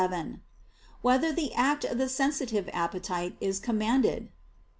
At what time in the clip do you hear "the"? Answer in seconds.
1.31-1.53, 1.99-2.09